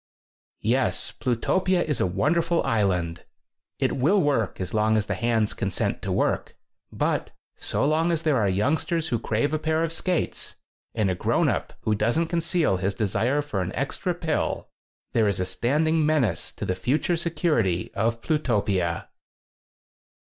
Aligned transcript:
Yes, 0.63 1.11
Plutopia 1.11 1.83
is 1.83 2.01
a 2.01 2.07
wonderful 2.07 2.63
island. 2.63 3.23
It 3.77 3.97
will 3.97 4.19
work 4.19 4.59
as 4.59 4.73
long 4.73 4.97
as 4.97 5.05
the 5.05 5.13
hands 5.13 5.53
con 5.53 5.69
sent 5.69 6.01
to 6.01 6.11
work. 6.11 6.55
But 6.91 7.31
so 7.57 7.85
long 7.85 8.11
as 8.11 8.23
there 8.23 8.37
are 8.37 8.49
youngsters 8.49 9.09
who 9.09 9.19
crave 9.19 9.53
a 9.53 9.59
pair 9.59 9.83
of 9.83 9.93
skates 9.93 10.55
and 10.95 11.11
a 11.11 11.13
grown 11.13 11.49
up 11.49 11.73
who 11.81 11.93
doesn't 11.93 12.29
conceal 12.29 12.77
his 12.77 12.95
desire 12.95 13.43
for 13.43 13.61
an 13.61 13.71
extra 13.75 14.15
pill, 14.15 14.69
there 15.13 15.27
is 15.27 15.39
a 15.39 15.45
standing 15.45 16.03
menace 16.03 16.51
to 16.53 16.65
the 16.65 16.73
future 16.73 17.15
security 17.15 17.93
of 17.93 18.21
Plutopia. 18.21 19.07